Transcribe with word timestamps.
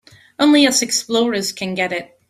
Only 0.39 0.65
us 0.65 0.81
explorers 0.81 1.51
can 1.51 1.75
get 1.75 1.91
it. 1.93 2.17